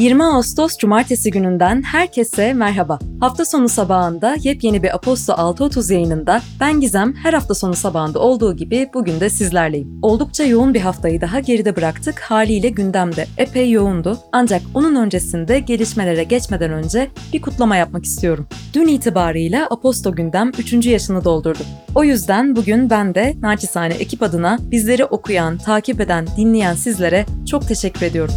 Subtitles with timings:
[0.00, 2.98] 20 Ağustos Cumartesi gününden herkese merhaba.
[3.20, 8.56] Hafta sonu sabahında yepyeni bir Aposto 6.30 yayınında ben Gizem her hafta sonu sabahında olduğu
[8.56, 9.98] gibi bugün de sizlerleyim.
[10.02, 12.20] Oldukça yoğun bir haftayı daha geride bıraktık.
[12.20, 14.18] Haliyle gündemde epey yoğundu.
[14.32, 18.46] Ancak onun öncesinde gelişmelere geçmeden önce bir kutlama yapmak istiyorum.
[18.74, 20.86] Dün itibarıyla Aposto gündem 3.
[20.86, 21.62] yaşını doldurdu.
[21.94, 27.68] O yüzden bugün ben de naçizane ekip adına bizleri okuyan, takip eden, dinleyen sizlere çok
[27.68, 28.34] teşekkür ediyorum.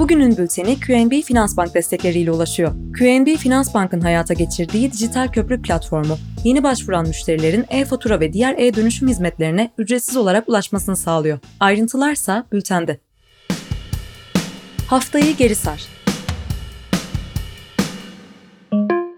[0.00, 2.72] Bugünün bülteni QNB Finans Bank destekleriyle ulaşıyor.
[2.98, 9.08] QNB Finans Bank'ın hayata geçirdiği dijital köprü platformu, yeni başvuran müşterilerin e-fatura ve diğer e-dönüşüm
[9.08, 11.38] hizmetlerine ücretsiz olarak ulaşmasını sağlıyor.
[11.60, 13.00] Ayrıntılarsa bültende.
[14.86, 15.99] Haftayı geri sar.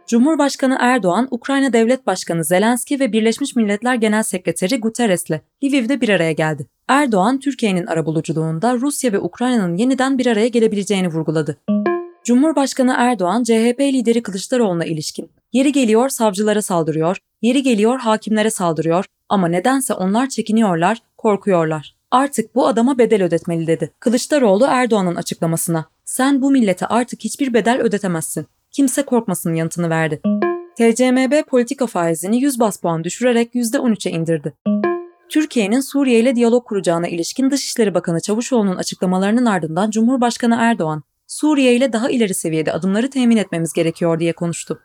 [0.07, 6.33] Cumhurbaşkanı Erdoğan, Ukrayna Devlet Başkanı Zelenski ve Birleşmiş Milletler Genel Sekreteri Guterres'le Lviv'de bir araya
[6.33, 6.67] geldi.
[6.89, 11.59] Erdoğan, Türkiye'nin arabuluculuğunda Rusya ve Ukrayna'nın yeniden bir araya gelebileceğini vurguladı.
[12.25, 19.49] Cumhurbaşkanı Erdoğan, CHP lideri Kılıçdaroğlu'na ilişkin, yeri geliyor savcılara saldırıyor, yeri geliyor hakimlere saldırıyor ama
[19.49, 21.97] nedense onlar çekiniyorlar, korkuyorlar.
[22.11, 23.93] Artık bu adama bedel ödetmeli dedi.
[24.01, 28.47] Kılıçdaroğlu Erdoğan'ın açıklamasına, sen bu millete artık hiçbir bedel ödetemezsin.
[28.73, 30.21] Kimse korkmasın yanıtını verdi.
[30.77, 34.53] TCMB politika faizini 100 bas puan düşürerek %13'e indirdi.
[35.29, 41.93] Türkiye'nin Suriye ile diyalog kuracağına ilişkin Dışişleri Bakanı Çavuşoğlu'nun açıklamalarının ardından Cumhurbaşkanı Erdoğan, Suriye ile
[41.93, 44.83] daha ileri seviyede adımları temin etmemiz gerekiyor diye konuştu.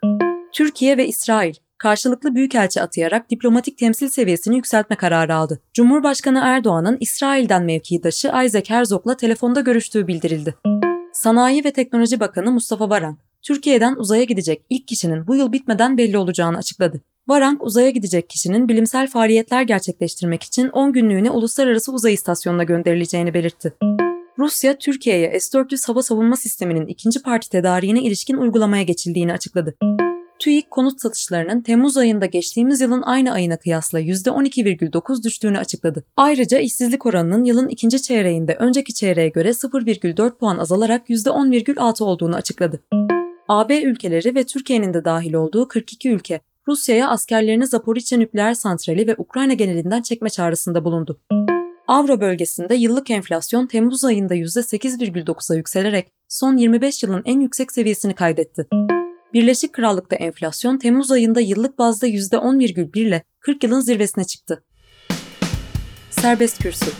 [0.53, 5.61] Türkiye ve İsrail karşılıklı büyükelçi atayarak diplomatik temsil seviyesini yükseltme kararı aldı.
[5.73, 10.55] Cumhurbaşkanı Erdoğan'ın İsrail'den mevkidaşı Isaac Herzog'la telefonda görüştüğü bildirildi.
[11.13, 16.17] Sanayi ve Teknoloji Bakanı Mustafa Varank, Türkiye'den uzaya gidecek ilk kişinin bu yıl bitmeden belli
[16.17, 17.01] olacağını açıkladı.
[17.27, 23.73] Varank uzaya gidecek kişinin bilimsel faaliyetler gerçekleştirmek için 10 günlüğüne uluslararası uzay istasyonuna gönderileceğini belirtti.
[24.39, 29.75] Rusya, Türkiye'ye S-400 hava savunma sisteminin ikinci parti tedariğine ilişkin uygulamaya geçildiğini açıkladı.
[30.39, 36.03] TÜİK konut satışlarının Temmuz ayında geçtiğimiz yılın aynı ayına kıyasla %12,9 düştüğünü açıkladı.
[36.17, 43.06] Ayrıca işsizlik oranının yılın ikinci çeyreğinde önceki çeyreğe göre 0,4 puan azalarak %10,6 olduğunu açıkladı.
[43.47, 49.15] AB ülkeleri ve Türkiye'nin de dahil olduğu 42 ülke Rusya'ya askerlerini Zaporizhia nükleer santrali ve
[49.17, 51.19] Ukrayna genelinden çekme çağrısında bulundu.
[51.87, 58.67] Avro bölgesinde yıllık enflasyon Temmuz ayında %8,9'a yükselerek son 25 yılın en yüksek seviyesini kaydetti.
[59.33, 64.63] Birleşik Krallık'ta enflasyon Temmuz ayında yıllık bazda %10,1 ile 40 yılın zirvesine çıktı.
[66.09, 66.91] Serbest kürsü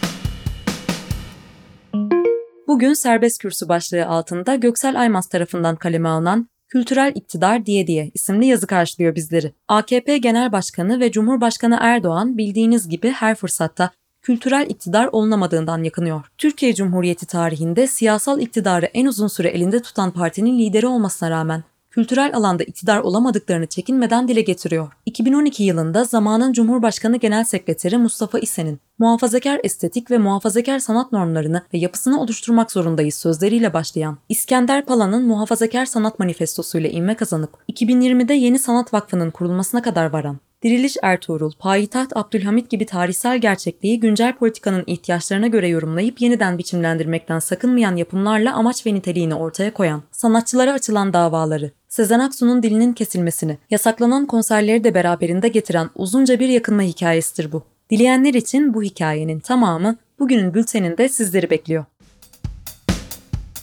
[2.77, 8.45] Bugün serbest kürsü başlığı altında Göksel Aymaz tarafından kaleme alınan Kültürel İktidar diye diye isimli
[8.45, 9.53] yazı karşılıyor bizleri.
[9.67, 16.25] AKP Genel Başkanı ve Cumhurbaşkanı Erdoğan bildiğiniz gibi her fırsatta kültürel iktidar olunamadığından yakınıyor.
[16.37, 22.35] Türkiye Cumhuriyeti tarihinde siyasal iktidarı en uzun süre elinde tutan partinin lideri olmasına rağmen kültürel
[22.35, 24.93] alanda iktidar olamadıklarını çekinmeden dile getiriyor.
[25.05, 31.77] 2012 yılında zamanın Cumhurbaşkanı Genel Sekreteri Mustafa İsen'in muhafazakar estetik ve muhafazakar sanat normlarını ve
[31.77, 38.93] yapısını oluşturmak zorundayız sözleriyle başlayan İskender Pala'nın muhafazakar sanat manifestosuyla inme kazanıp 2020'de Yeni Sanat
[38.93, 45.67] Vakfı'nın kurulmasına kadar varan Diriliş Ertuğrul, Payitaht Abdülhamit gibi tarihsel gerçekliği güncel politikanın ihtiyaçlarına göre
[45.67, 52.63] yorumlayıp yeniden biçimlendirmekten sakınmayan yapımlarla amaç ve niteliğini ortaya koyan, sanatçılara açılan davaları, Sezen Aksu'nun
[52.63, 57.63] dilinin kesilmesini, yasaklanan konserleri de beraberinde getiren uzunca bir yakınma hikayesidir bu.
[57.89, 61.85] Dileyenler için bu hikayenin tamamı bugünün bülteninde sizleri bekliyor.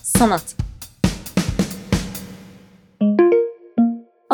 [0.03, 0.64] Sanat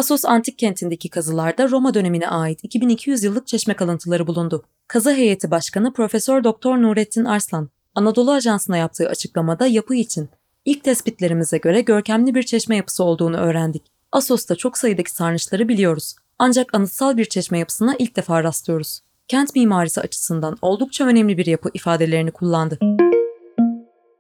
[0.00, 4.62] Asos Antik Kenti'ndeki kazılarda Roma dönemine ait 2200 yıllık çeşme kalıntıları bulundu.
[4.88, 10.28] Kazı heyeti başkanı Profesör Doktor Nurettin Arslan, Anadolu Ajansı'na yaptığı açıklamada yapı için
[10.64, 13.82] ilk tespitlerimize göre görkemli bir çeşme yapısı olduğunu öğrendik.
[14.12, 16.14] Asos'ta çok sayıdaki sarnıçları biliyoruz.
[16.38, 19.00] Ancak anıtsal bir çeşme yapısına ilk defa rastlıyoruz.
[19.28, 22.78] Kent mimarisi açısından oldukça önemli bir yapı ifadelerini kullandı.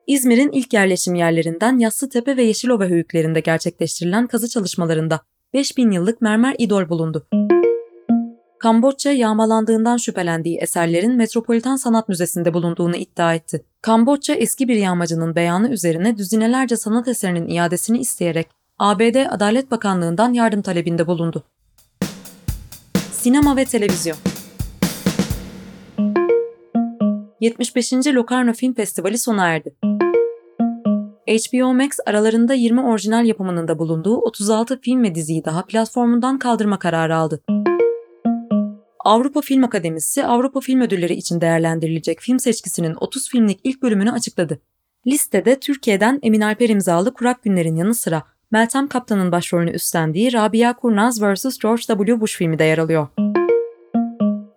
[0.06, 5.20] İzmir'in ilk yerleşim yerlerinden Yassıtepe ve Yeşilova höyüklerinde gerçekleştirilen kazı çalışmalarında
[5.54, 7.26] 5000 yıllık mermer idol bulundu.
[8.58, 13.64] Kamboçya yağmalandığından şüphelendiği eserlerin Metropolitan Sanat Müzesi'nde bulunduğunu iddia etti.
[13.82, 18.48] Kamboçya eski bir yağmacının beyanı üzerine düzinelerce sanat eserinin iadesini isteyerek
[18.78, 21.44] ABD Adalet Bakanlığı'ndan yardım talebinde bulundu.
[23.12, 24.16] Sinema ve Televizyon
[27.40, 27.92] 75.
[27.92, 29.99] Locarno Film Festivali sona erdi.
[31.30, 36.78] HBO Max aralarında 20 orijinal yapımının da bulunduğu 36 film ve diziyi daha platformundan kaldırma
[36.78, 37.42] kararı aldı.
[39.04, 44.60] Avrupa Film Akademisi Avrupa Film Ödülleri için değerlendirilecek film seçkisinin 30 filmlik ilk bölümünü açıkladı.
[45.06, 51.22] Listede Türkiye'den Emin Alper imzalı Kurak Günler'in yanı sıra Meltem Kaptan'ın başrolünü üstlendiği Rabia Kurnaz
[51.22, 51.58] vs.
[51.58, 52.20] George W.
[52.20, 53.08] Bush filmi de yer alıyor.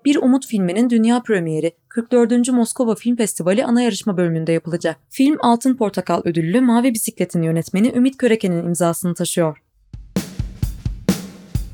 [0.06, 2.50] Bir Umut filminin dünya premieri 44.
[2.52, 4.98] Moskova Film Festivali ana yarışma bölümünde yapılacak.
[5.10, 9.64] Film Altın Portakal ödüllü Mavi Bisiklet'in yönetmeni Ümit Köreke'nin imzasını taşıyor.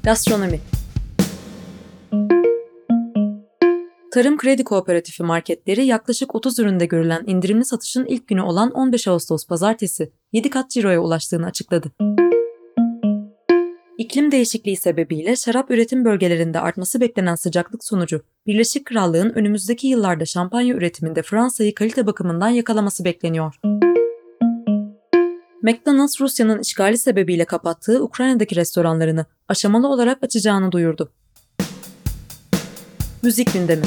[0.03, 0.59] Gastronomi
[4.11, 9.47] Tarım Kredi Kooperatifi marketleri yaklaşık 30 üründe görülen indirimli satışın ilk günü olan 15 Ağustos
[9.47, 11.91] pazartesi 7 kat ciroya ulaştığını açıkladı.
[13.99, 20.75] İklim değişikliği sebebiyle şarap üretim bölgelerinde artması beklenen sıcaklık sonucu Birleşik Krallığın önümüzdeki yıllarda şampanya
[20.75, 23.55] üretiminde Fransa'yı kalite bakımından yakalaması bekleniyor.
[25.61, 31.11] McDonald's Rusya'nın işgali sebebiyle kapattığı Ukrayna'daki restoranlarını aşamalı olarak açacağını duyurdu.
[33.23, 33.85] Müzik gündemi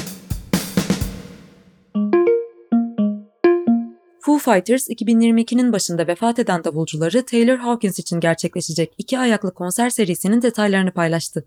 [4.24, 10.42] Foo Fighters 2022'nin başında vefat eden davulcuları Taylor Hawkins için gerçekleşecek iki ayaklı konser serisinin
[10.42, 11.44] detaylarını paylaştı.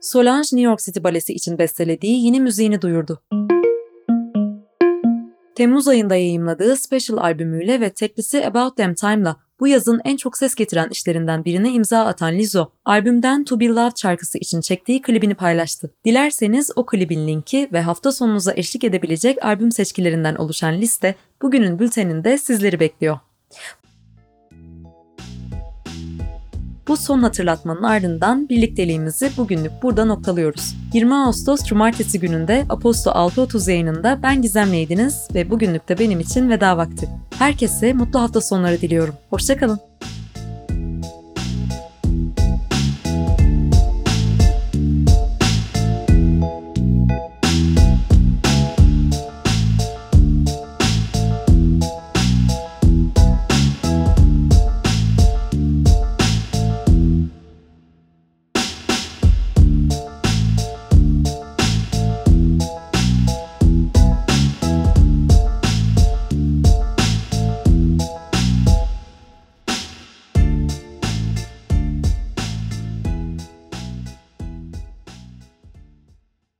[0.00, 3.22] Solange New York City Balesi için bestelediği yeni müziğini duyurdu.
[5.54, 10.54] Temmuz ayında yayımladığı Special albümüyle ve teklisi About Them Time'la bu yazın en çok ses
[10.54, 15.90] getiren işlerinden birine imza atan Lizzo, albümden To Be Loved şarkısı için çektiği klibini paylaştı.
[16.04, 22.38] Dilerseniz o klibin linki ve hafta sonunuza eşlik edebilecek albüm seçkilerinden oluşan liste bugünün bülteninde
[22.38, 23.18] sizleri bekliyor.
[26.88, 30.74] Bu son hatırlatmanın ardından birlikteliğimizi bugünlük burada noktalıyoruz.
[30.92, 36.50] 20 Ağustos Cumartesi gününde Aposto 6.30 yayınında ben Gizem Neydiniz ve bugünlük de benim için
[36.50, 37.08] veda vakti.
[37.38, 39.14] Herkese mutlu hafta sonları diliyorum.
[39.30, 39.80] Hoşçakalın.